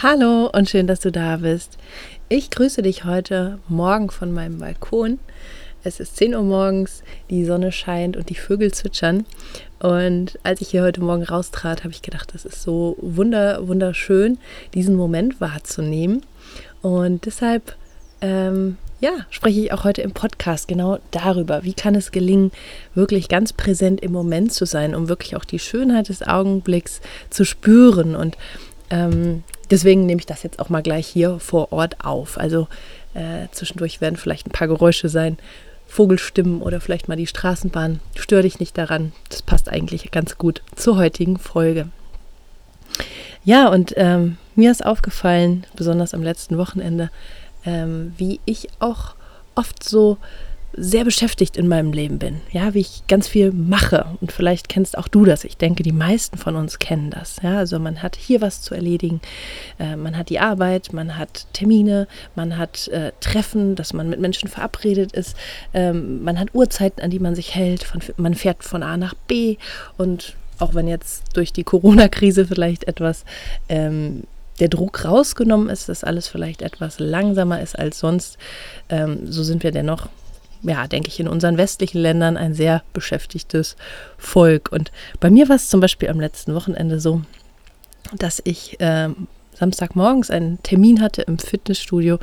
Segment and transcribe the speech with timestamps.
[0.00, 1.76] Hallo und schön, dass du da bist.
[2.28, 5.18] Ich grüße dich heute Morgen von meinem Balkon.
[5.82, 9.26] Es ist 10 Uhr morgens, die Sonne scheint und die Vögel zwitschern.
[9.80, 14.38] Und als ich hier heute Morgen raustrat, habe ich gedacht, das ist so wunder, wunderschön,
[14.72, 16.22] diesen Moment wahrzunehmen.
[16.80, 17.74] Und deshalb,
[18.20, 22.52] ähm, ja, spreche ich auch heute im Podcast genau darüber, wie kann es gelingen,
[22.94, 27.44] wirklich ganz präsent im Moment zu sein, um wirklich auch die Schönheit des Augenblicks zu
[27.44, 28.36] spüren und
[28.90, 32.38] ähm, deswegen nehme ich das jetzt auch mal gleich hier vor Ort auf.
[32.38, 32.68] Also
[33.14, 35.38] äh, zwischendurch werden vielleicht ein paar Geräusche sein,
[35.86, 38.00] Vogelstimmen oder vielleicht mal die Straßenbahn.
[38.14, 39.12] Stör dich nicht daran.
[39.30, 41.88] Das passt eigentlich ganz gut zur heutigen Folge.
[43.44, 47.10] Ja, und ähm, mir ist aufgefallen, besonders am letzten Wochenende,
[47.64, 49.14] ähm, wie ich auch
[49.54, 50.18] oft so
[50.72, 54.06] sehr beschäftigt in meinem Leben bin, ja, wie ich ganz viel mache.
[54.20, 55.44] Und vielleicht kennst auch du das.
[55.44, 57.36] Ich denke, die meisten von uns kennen das.
[57.42, 59.20] Ja, also man hat hier was zu erledigen,
[59.78, 64.20] äh, man hat die Arbeit, man hat Termine, man hat äh, Treffen, dass man mit
[64.20, 65.36] Menschen verabredet ist,
[65.72, 69.14] ähm, man hat Uhrzeiten, an die man sich hält, von, man fährt von A nach
[69.14, 69.56] B.
[69.96, 73.24] Und auch wenn jetzt durch die Corona-Krise vielleicht etwas
[73.68, 74.24] ähm,
[74.60, 78.38] der Druck rausgenommen ist, dass alles vielleicht etwas langsamer ist als sonst,
[78.88, 80.08] ähm, so sind wir dennoch
[80.62, 83.76] ja, denke ich, in unseren westlichen Ländern ein sehr beschäftigtes
[84.16, 84.70] Volk.
[84.72, 87.22] Und bei mir war es zum Beispiel am letzten Wochenende so,
[88.16, 89.08] dass ich äh,
[89.54, 92.18] Samstagmorgens einen Termin hatte im Fitnessstudio,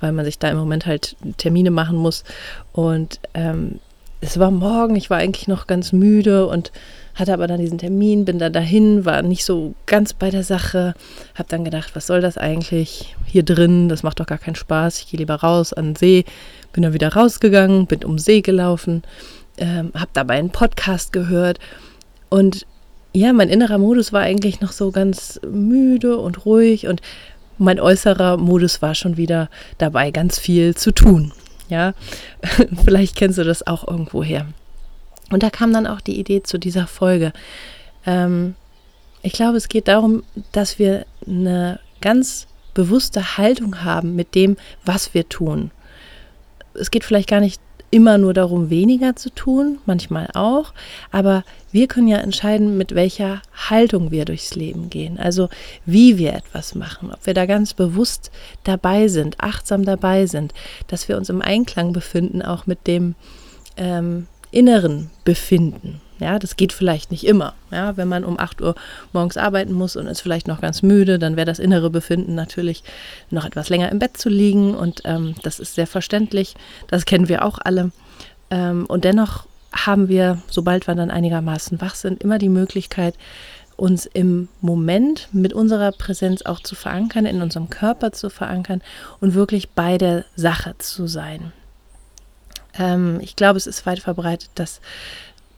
[0.00, 2.24] weil man sich da im Moment halt Termine machen muss.
[2.72, 3.78] Und ähm,
[4.22, 6.70] es war morgen, ich war eigentlich noch ganz müde und
[7.16, 10.94] hatte aber dann diesen Termin, bin da dahin, war nicht so ganz bei der Sache,
[11.34, 13.88] habe dann gedacht, was soll das eigentlich hier drin?
[13.88, 15.00] Das macht doch gar keinen Spaß.
[15.00, 16.24] Ich gehe lieber raus an den See,
[16.72, 19.02] bin dann wieder rausgegangen, bin um See gelaufen,
[19.58, 21.58] ähm, habe dabei einen Podcast gehört
[22.30, 22.64] und
[23.12, 27.02] ja, mein innerer Modus war eigentlich noch so ganz müde und ruhig und
[27.58, 31.32] mein äußerer Modus war schon wieder dabei, ganz viel zu tun.
[31.72, 31.94] Ja,
[32.84, 34.46] vielleicht kennst du das auch irgendwo her.
[35.30, 37.32] Und da kam dann auch die Idee zu dieser Folge.
[38.04, 38.56] Ähm,
[39.22, 40.22] ich glaube, es geht darum,
[40.52, 45.70] dass wir eine ganz bewusste Haltung haben mit dem, was wir tun.
[46.74, 47.58] Es geht vielleicht gar nicht
[47.92, 50.72] immer nur darum, weniger zu tun, manchmal auch,
[51.10, 55.50] aber wir können ja entscheiden, mit welcher Haltung wir durchs Leben gehen, also
[55.84, 58.30] wie wir etwas machen, ob wir da ganz bewusst
[58.64, 60.54] dabei sind, achtsam dabei sind,
[60.88, 63.14] dass wir uns im Einklang befinden, auch mit dem,
[63.76, 66.00] ähm, inneren Befinden.
[66.18, 67.54] Ja, das geht vielleicht nicht immer.
[67.72, 68.76] Ja, wenn man um 8 Uhr
[69.12, 72.84] morgens arbeiten muss und ist vielleicht noch ganz müde, dann wäre das innere Befinden natürlich
[73.30, 76.54] noch etwas länger im Bett zu liegen und ähm, das ist sehr verständlich.
[76.86, 77.90] Das kennen wir auch alle.
[78.50, 83.16] Ähm, und dennoch haben wir, sobald wir dann einigermaßen wach sind, immer die Möglichkeit,
[83.76, 88.80] uns im Moment mit unserer Präsenz auch zu verankern, in unserem Körper zu verankern
[89.20, 91.52] und wirklich bei der Sache zu sein.
[92.78, 94.80] Ähm, ich glaube, es ist weit verbreitet, dass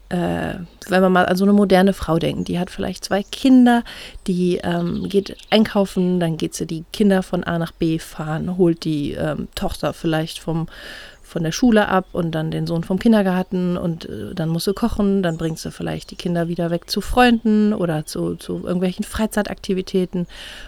[0.09, 0.55] äh,
[0.87, 3.83] wenn wir mal an so eine moderne Frau denken, die hat vielleicht zwei Kinder,
[4.27, 8.83] die ähm, geht einkaufen, dann geht sie die Kinder von A nach B fahren, holt
[8.83, 10.67] die ähm, Tochter vielleicht vom
[11.35, 14.73] von der Schule ab und dann den Sohn vom Kindergarten und äh, dann musst du
[14.73, 19.03] kochen, dann bringst du vielleicht die Kinder wieder weg zu Freunden oder zu, zu irgendwelchen
[19.03, 20.27] Freizeitaktivitäten.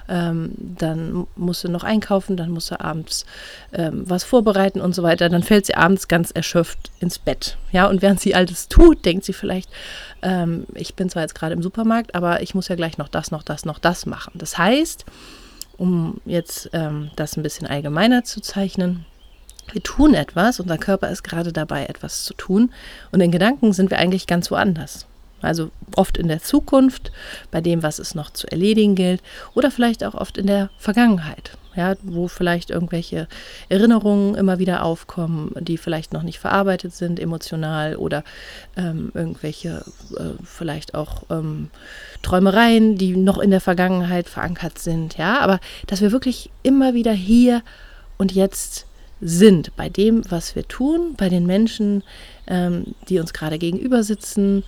[0.10, 3.26] Ähm, dann musst du noch einkaufen, dann musst du abends
[3.72, 5.30] ähm, was vorbereiten und so weiter.
[5.30, 7.56] Dann fällt sie abends ganz erschöpft ins Bett.
[7.72, 9.70] Ja, und während sie alles tut, denkt sie vielleicht,
[10.22, 13.32] ähm, ich bin zwar jetzt gerade im Supermarkt, aber ich muss ja gleich noch das,
[13.32, 14.34] noch das, noch das machen.
[14.36, 15.06] Das heißt,
[15.78, 19.06] um jetzt ähm, das ein bisschen allgemeiner zu zeichnen,
[19.72, 22.72] wir tun etwas, unser Körper ist gerade dabei, etwas zu tun
[23.12, 25.06] und in Gedanken sind wir eigentlich ganz woanders.
[25.42, 27.12] Also oft in der Zukunft,
[27.52, 29.22] bei dem, was es noch zu erledigen gilt,
[29.54, 33.28] oder vielleicht auch oft in der Vergangenheit, ja, wo vielleicht irgendwelche
[33.70, 38.24] Erinnerungen immer wieder aufkommen, die vielleicht noch nicht verarbeitet sind, emotional oder
[38.76, 39.84] ähm, irgendwelche
[40.18, 41.70] äh, vielleicht auch ähm,
[42.24, 47.14] Träumereien, die noch in der Vergangenheit verankert sind, ja, aber dass wir wirklich immer wieder
[47.14, 47.62] hier
[48.18, 48.88] und jetzt
[49.22, 52.04] sind, bei dem, was wir tun, bei den Menschen,
[52.48, 54.64] ähm, die uns gerade gegenüber sitzen,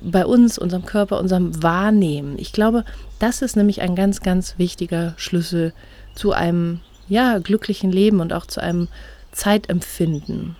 [0.00, 2.38] bei uns, unserem Körper, unserem Wahrnehmen.
[2.38, 2.84] Ich glaube,
[3.18, 5.72] das ist nämlich ein ganz, ganz wichtiger Schlüssel
[6.14, 8.88] zu einem ja, glücklichen Leben und auch zu einem
[9.32, 10.56] Zeitempfinden.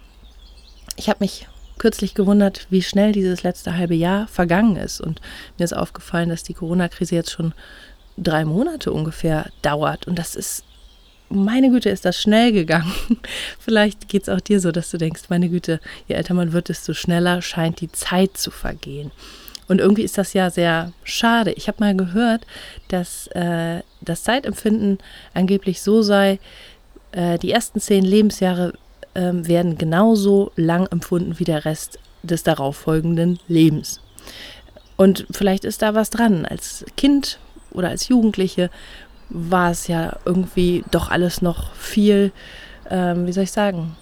[0.96, 1.46] Ich habe mich
[1.78, 5.00] kürzlich gewundert, wie schnell dieses letzte halbe Jahr vergangen ist.
[5.00, 5.20] Und
[5.58, 7.54] mir ist aufgefallen, dass die Corona-Krise jetzt schon
[8.16, 10.06] drei Monate ungefähr dauert.
[10.08, 10.64] Und das ist
[11.28, 12.92] meine Güte, ist das schnell gegangen.
[13.58, 16.68] Vielleicht geht es auch dir so, dass du denkst, meine Güte, je älter man wird,
[16.68, 19.10] desto schneller scheint die Zeit zu vergehen.
[19.68, 21.52] Und irgendwie ist das ja sehr schade.
[21.52, 22.46] Ich habe mal gehört,
[22.88, 24.98] dass äh, das Zeitempfinden
[25.34, 26.38] angeblich so sei,
[27.12, 28.72] äh, die ersten zehn Lebensjahre
[29.12, 34.00] äh, werden genauso lang empfunden wie der Rest des darauffolgenden Lebens.
[34.96, 36.46] Und vielleicht ist da was dran.
[36.46, 37.38] Als Kind
[37.70, 38.70] oder als Jugendliche
[39.30, 42.32] war es ja irgendwie doch alles noch viel,
[42.90, 43.96] ähm, wie soll ich sagen,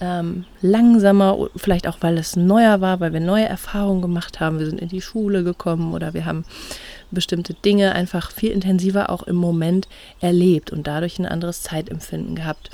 [0.00, 4.58] ähm, langsamer, vielleicht auch weil es neuer war, weil wir neue Erfahrungen gemacht haben.
[4.58, 6.44] Wir sind in die Schule gekommen oder wir haben
[7.12, 9.86] bestimmte Dinge einfach viel intensiver auch im Moment
[10.20, 12.70] erlebt und dadurch ein anderes Zeitempfinden gehabt.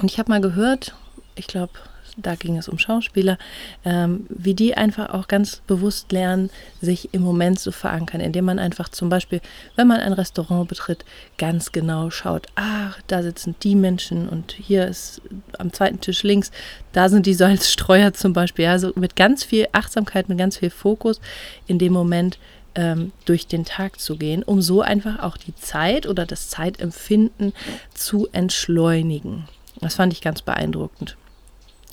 [0.00, 0.94] Und ich habe mal gehört,
[1.34, 1.72] ich glaube,
[2.16, 3.38] da ging es um Schauspieler,
[3.84, 8.58] ähm, wie die einfach auch ganz bewusst lernen, sich im Moment zu verankern, indem man
[8.58, 9.40] einfach zum Beispiel,
[9.76, 11.04] wenn man ein Restaurant betritt,
[11.38, 15.20] ganz genau schaut, ach, da sitzen die Menschen und hier ist
[15.58, 16.50] am zweiten Tisch links,
[16.92, 18.66] da sind die Salzstreuer zum Beispiel.
[18.66, 21.20] Also mit ganz viel Achtsamkeit, mit ganz viel Fokus
[21.66, 22.38] in dem Moment
[22.74, 27.52] ähm, durch den Tag zu gehen, um so einfach auch die Zeit oder das Zeitempfinden
[27.94, 29.48] zu entschleunigen.
[29.80, 31.16] Das fand ich ganz beeindruckend.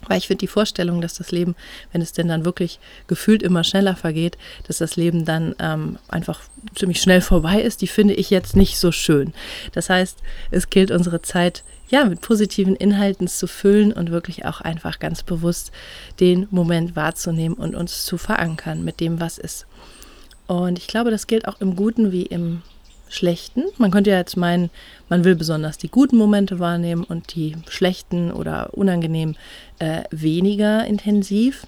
[0.08, 1.56] Weil ich finde die Vorstellung, dass das Leben,
[1.92, 6.42] wenn es denn dann wirklich gefühlt immer schneller vergeht, dass das Leben dann ähm, einfach
[6.76, 9.34] ziemlich schnell vorbei ist, die finde ich jetzt nicht so schön.
[9.74, 10.20] Das heißt,
[10.52, 15.24] es gilt unsere Zeit ja mit positiven Inhalten zu füllen und wirklich auch einfach ganz
[15.24, 15.72] bewusst
[16.20, 19.66] den Moment wahrzunehmen und uns zu verankern mit dem, was ist.
[20.48, 22.62] Und ich glaube, das gilt auch im Guten wie im
[23.10, 23.64] schlechten.
[23.78, 24.70] Man könnte ja jetzt meinen,
[25.10, 29.38] man will besonders die guten Momente wahrnehmen und die schlechten oder unangenehmen
[29.80, 31.66] äh, weniger intensiv.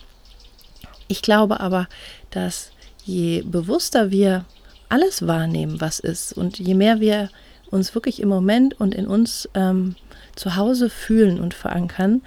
[1.08, 1.88] Ich glaube aber,
[2.30, 2.72] dass
[3.04, 4.46] je bewusster wir
[4.90, 7.30] alles wahrnehmen, was ist, und je mehr wir
[7.72, 9.96] uns wirklich im Moment und in uns ähm,
[10.36, 12.22] zu Hause fühlen und verankern,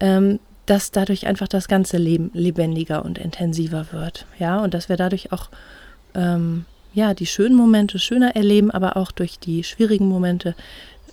[0.00, 4.26] ähm, dass dadurch einfach das ganze Leben lebendiger und intensiver wird.
[4.38, 5.48] Ja, und dass wir dadurch auch
[6.14, 6.64] ähm,
[6.96, 10.54] ja, die schönen Momente schöner erleben, aber auch durch die schwierigen Momente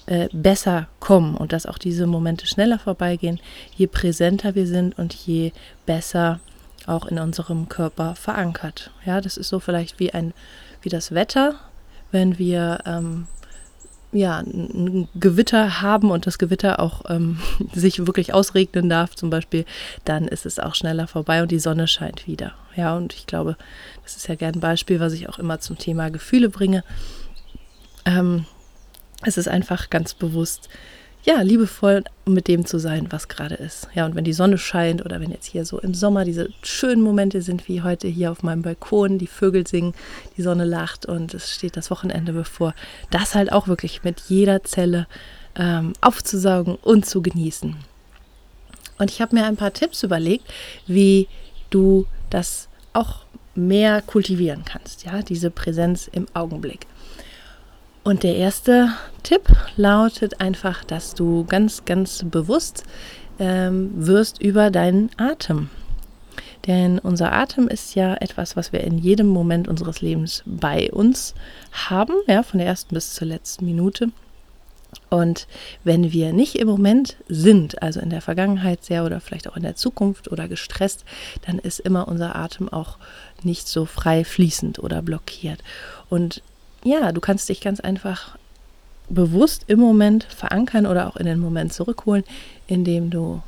[0.06, 3.42] äh, besser kommen und dass auch diese Momente schneller vorbeigehen,
[3.76, 5.52] je präsenter wir sind und je
[5.86, 6.40] besser
[6.88, 8.92] auch in unserem Körper verankert.
[9.06, 10.34] Ja, das ist so vielleicht wie ein,
[10.82, 11.56] wie das Wetter,
[12.12, 13.28] wenn wir ähm,
[14.13, 17.39] ja, ein Gewitter haben und das Gewitter auch ähm,
[17.74, 19.65] sich wirklich ausregnen darf, zum Beispiel,
[20.05, 22.53] dann ist es auch schneller vorbei und die Sonne scheint wieder.
[22.75, 23.58] Ja, und ich glaube,
[24.03, 26.84] das ist ja gern ein Beispiel, was ich auch immer zum Thema Gefühle bringe.
[28.05, 28.46] Ähm,
[29.25, 30.70] es ist einfach ganz bewusst,
[31.24, 33.88] ja, liebevoll mit dem zu sein, was gerade ist.
[33.94, 37.01] Ja, und wenn die Sonne scheint oder wenn jetzt hier so im Sommer diese schönen
[37.01, 39.94] Momente sind, wie heute hier auf meinem Balkon, die Vögel singen,
[40.36, 42.74] die Sonne lacht und es steht das Wochenende bevor,
[43.10, 45.08] das halt auch wirklich mit jeder Zelle
[45.56, 47.75] ähm, aufzusaugen und zu genießen.
[48.98, 50.46] Und ich habe mir ein paar Tipps überlegt,
[50.88, 51.27] wie
[51.70, 53.25] du das auch
[53.56, 56.88] mehr kultivieren kannst, ja, diese Präsenz im Augenblick.
[58.03, 58.89] Und der erste
[59.24, 59.43] Tipp
[59.77, 62.83] lautet einfach, dass du ganz, ganz bewusst
[63.39, 65.69] ähm, wirst über deinen Atem.
[66.67, 71.33] Denn unser Atem ist ja etwas, was wir in jedem Moment unseres Lebens bei uns
[71.72, 74.10] haben, ja, von der ersten bis zur letzten Minute.
[75.10, 75.48] Und
[75.83, 79.63] wenn wir nicht im Moment sind, also in der Vergangenheit sehr oder vielleicht auch in
[79.63, 81.03] der Zukunft oder gestresst,
[81.45, 82.98] dann ist immer unser Atem auch
[83.43, 85.60] nicht so frei fließend oder blockiert.
[86.10, 86.41] Und
[86.84, 88.38] ja, du kannst dich ganz einfach
[89.10, 92.24] bewusst im Moment verankern oder auch in den Moment zurückholen,
[92.68, 93.42] indem du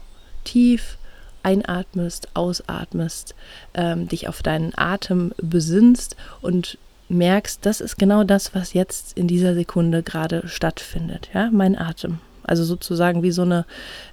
[0.43, 0.97] tief
[1.43, 3.35] einatmest, ausatmest,
[3.73, 6.77] ähm, dich auf deinen Atem besinnst und
[7.07, 11.29] merkst, das ist genau das, was jetzt in dieser Sekunde gerade stattfindet.
[11.33, 12.19] Ja, mein Atem.
[12.43, 13.65] Also sozusagen wie so eine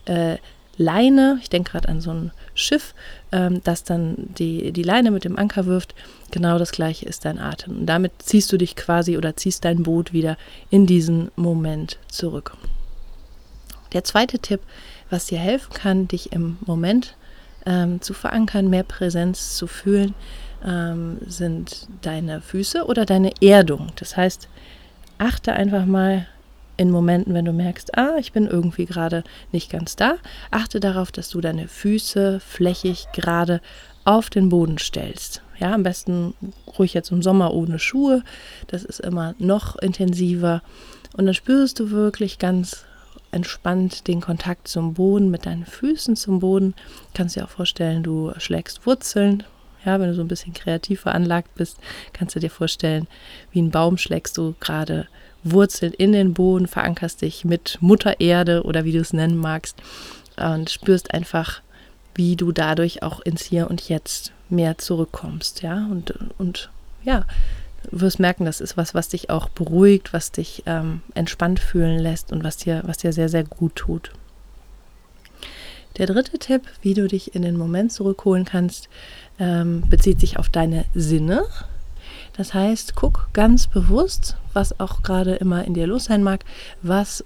[0.05, 0.37] äh,
[0.76, 2.95] Leine, ich denke gerade an so ein Schiff,
[3.31, 5.95] ähm, das dann die, die Leine mit dem Anker wirft.
[6.31, 7.81] Genau das gleiche ist dein Atem.
[7.81, 10.37] Und damit ziehst du dich quasi oder ziehst dein Boot wieder
[10.71, 12.57] in diesen Moment zurück.
[13.93, 14.61] Der zweite Tipp,
[15.11, 17.14] was dir helfen kann, dich im Moment
[17.67, 20.14] ähm, zu verankern, mehr Präsenz zu fühlen,
[20.64, 23.88] ähm, sind deine Füße oder deine Erdung.
[23.97, 24.49] Das heißt,
[25.19, 26.26] achte einfach mal
[26.76, 30.17] in Momenten, wenn du merkst, ah, ich bin irgendwie gerade nicht ganz da,
[30.50, 33.61] achte darauf, dass du deine Füße flächig gerade
[34.05, 35.43] auf den Boden stellst.
[35.59, 36.35] Ja, am besten
[36.79, 38.25] ruhig jetzt im Sommer ohne Schuhe.
[38.67, 40.62] Das ist immer noch intensiver.
[41.17, 42.85] Und dann spürst du wirklich ganz
[43.31, 46.75] entspannt den Kontakt zum Boden mit deinen Füßen zum Boden.
[47.14, 49.45] Kannst dir auch vorstellen, du schlägst Wurzeln.
[49.85, 51.79] Ja, wenn du so ein bisschen kreativ veranlagt bist,
[52.12, 53.09] kannst du dir vorstellen,
[53.50, 55.09] wie ein Baum schlägst du gerade
[55.44, 59.76] Wurzeln in den Boden, verankerst dich mit Mutter Erde oder wie du es nennen magst
[60.37, 61.61] und spürst einfach,
[62.14, 66.70] wie du dadurch auch ins Hier und Jetzt mehr zurückkommst, ja, und, und
[67.04, 67.25] ja,
[67.90, 72.32] wirst merken, das ist was, was dich auch beruhigt, was dich ähm, entspannt fühlen lässt
[72.32, 74.12] und was dir, was dir sehr, sehr gut tut.
[75.99, 78.88] Der dritte Tipp, wie du dich in den Moment zurückholen kannst,
[79.38, 81.44] ähm, bezieht sich auf deine Sinne.
[82.37, 86.45] Das heißt, guck ganz bewusst, was auch gerade immer in dir los sein mag,
[86.83, 87.25] was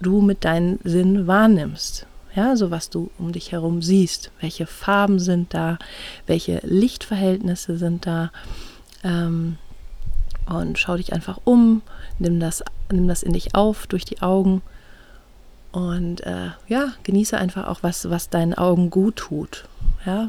[0.00, 2.06] du mit deinen Sinnen wahrnimmst.
[2.34, 4.30] Ja, so was du um dich herum siehst.
[4.40, 5.78] Welche Farben sind da?
[6.26, 8.30] Welche Lichtverhältnisse sind da?
[9.04, 9.58] Ähm,
[10.46, 11.82] und schau dich einfach um,
[12.18, 14.62] nimm das, nimm das in dich auf durch die Augen
[15.72, 19.64] und äh, ja, genieße einfach auch was, was deinen Augen gut tut.
[20.04, 20.28] Ja,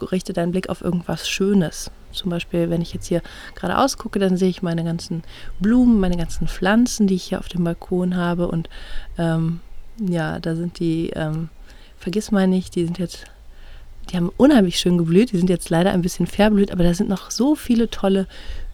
[0.00, 1.90] richte deinen Blick auf irgendwas Schönes.
[2.12, 3.22] Zum Beispiel, wenn ich jetzt hier
[3.54, 5.22] gerade ausgucke, dann sehe ich meine ganzen
[5.60, 8.48] Blumen, meine ganzen Pflanzen, die ich hier auf dem Balkon habe.
[8.48, 8.68] Und
[9.18, 9.60] ähm,
[9.98, 11.48] ja, da sind die, ähm,
[11.98, 13.26] vergiss mal nicht, die sind jetzt
[14.10, 15.32] die haben unheimlich schön geblüht.
[15.32, 18.26] Die sind jetzt leider ein bisschen verblüht, aber da sind noch so viele tolle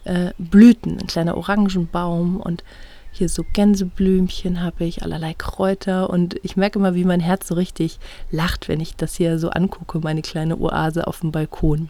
[0.03, 0.99] äh, Blüten.
[0.99, 2.63] Ein kleiner Orangenbaum und
[3.11, 7.53] hier so Gänseblümchen habe ich, allerlei Kräuter und ich merke immer, wie mein Herz so
[7.53, 7.99] richtig
[8.31, 11.89] lacht, wenn ich das hier so angucke, meine kleine Oase auf dem Balkon.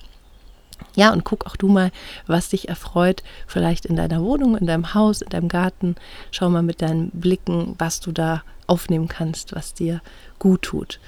[0.95, 1.91] Ja, und guck auch du mal,
[2.27, 5.95] was dich erfreut, vielleicht in deiner Wohnung, in deinem Haus, in deinem Garten.
[6.31, 10.01] Schau mal mit deinen Blicken, was du da aufnehmen kannst, was dir
[10.39, 10.99] gut tut.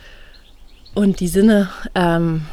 [0.94, 2.46] Und die Sinne, ähm,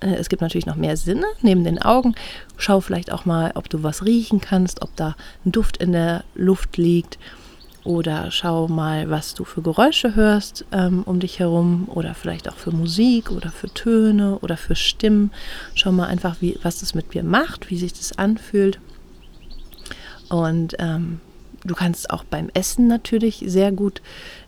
[0.00, 2.14] äh, es gibt natürlich noch mehr Sinne neben den Augen.
[2.56, 6.24] Schau vielleicht auch mal, ob du was riechen kannst, ob da ein Duft in der
[6.34, 7.18] Luft liegt.
[7.84, 12.54] Oder schau mal, was du für Geräusche hörst ähm, um dich herum oder vielleicht auch
[12.54, 15.32] für Musik oder für Töne oder für Stimmen.
[15.74, 18.78] Schau mal einfach, wie, was das mit dir macht, wie sich das anfühlt.
[20.28, 21.20] Und ähm,
[21.64, 24.00] du kannst auch beim Essen natürlich sehr gut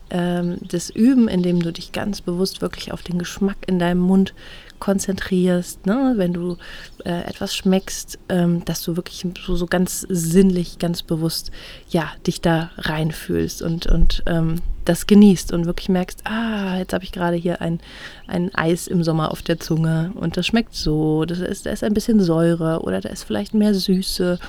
[0.09, 4.33] ähm, das üben, indem du dich ganz bewusst wirklich auf den Geschmack in deinem Mund
[4.79, 6.13] konzentrierst, ne?
[6.17, 6.57] wenn du
[7.05, 11.51] äh, etwas schmeckst, ähm, dass du wirklich so, so ganz sinnlich, ganz bewusst,
[11.89, 17.03] ja, dich da reinfühlst und, und ähm, das genießt und wirklich merkst, ah, jetzt habe
[17.03, 17.79] ich gerade hier ein,
[18.27, 21.83] ein Eis im Sommer auf der Zunge und das schmeckt so, das ist, da ist
[21.83, 24.39] ein bisschen Säure oder da ist vielleicht mehr Süße,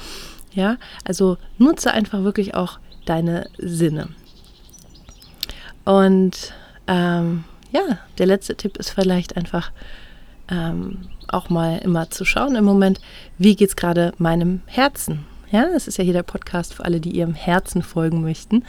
[0.53, 4.09] ja, also nutze einfach wirklich auch deine Sinne.
[5.87, 6.53] Und
[6.89, 9.73] ähm, ja, der letzte Tipp ist vielleicht einfach
[10.51, 13.01] ähm, auch mal immer zu schauen im Moment,
[13.39, 15.25] wie geht es gerade meinem Herzen.
[15.51, 18.65] Ja, es ist ja hier der Podcast für alle, die ihrem Herzen folgen möchten.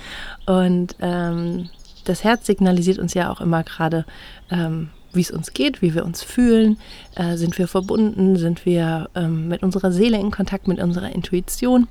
[0.45, 1.69] Und ähm,
[2.05, 4.05] das Herz signalisiert uns ja auch immer gerade,
[4.51, 6.77] ähm, wie es uns geht, wie wir uns fühlen.
[7.15, 8.37] Äh, sind wir verbunden?
[8.37, 11.87] Sind wir ähm, mit unserer Seele in Kontakt, mit unserer Intuition?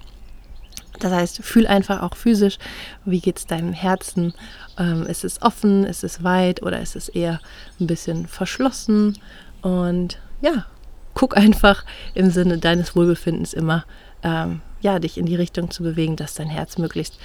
[1.00, 2.58] Das heißt, fühl einfach auch physisch,
[3.04, 4.34] wie geht es deinem Herzen?
[4.78, 7.40] Ähm, ist es offen, ist es weit oder ist es eher
[7.80, 9.18] ein bisschen verschlossen?
[9.62, 10.66] Und ja,
[11.14, 11.84] guck einfach
[12.14, 13.84] im Sinne deines Wohlbefindens immer,
[14.22, 17.18] ähm, ja, dich in die Richtung zu bewegen, dass dein Herz möglichst,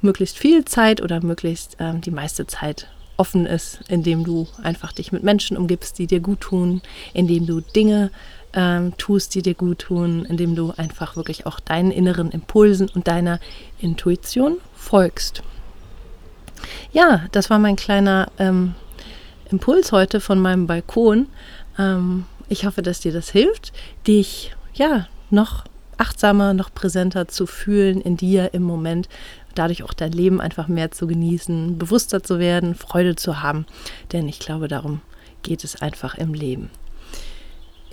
[0.00, 5.12] möglichst viel Zeit oder möglichst ähm, die meiste Zeit offen ist, indem du einfach dich
[5.12, 6.82] mit Menschen umgibst, die dir gut tun,
[7.12, 8.10] indem du Dinge
[8.54, 13.08] ähm, tust, die dir gut tun, indem du einfach wirklich auch deinen inneren Impulsen und
[13.08, 13.40] deiner
[13.80, 15.42] Intuition folgst.
[16.92, 18.74] Ja, das war mein kleiner ähm,
[19.50, 21.26] Impuls heute von meinem Balkon.
[21.78, 23.72] Ähm, ich hoffe, dass dir das hilft,
[24.06, 25.64] dich ja noch
[25.96, 29.08] achtsamer, noch präsenter zu fühlen in dir im Moment,
[29.54, 33.66] dadurch auch dein Leben einfach mehr zu genießen, bewusster zu werden, Freude zu haben.
[34.12, 35.00] Denn ich glaube, darum
[35.42, 36.70] geht es einfach im Leben.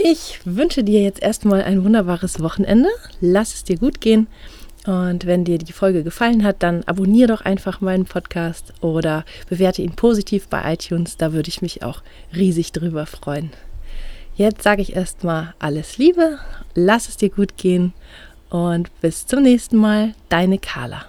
[0.01, 2.87] Ich wünsche dir jetzt erstmal ein wunderbares Wochenende.
[3.19, 4.27] Lass es dir gut gehen
[4.85, 9.81] Und wenn dir die Folge gefallen hat, dann abonniere doch einfach meinen Podcast oder bewerte
[9.81, 11.17] ihn positiv bei iTunes.
[11.17, 12.01] Da würde ich mich auch
[12.33, 13.51] riesig drüber freuen.
[14.35, 16.39] Jetzt sage ich erstmal alles Liebe,
[16.75, 17.91] lass es dir gut gehen
[18.49, 21.03] und bis zum nächsten Mal, deine Carla.